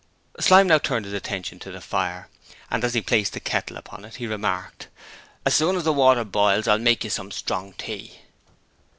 [0.39, 2.27] Slyme now turned his attention to the fire,
[2.71, 4.87] and as he placed the kettle upon it he remarked:
[5.45, 8.17] 'As soon as the water boils I'll make you some strong tea.'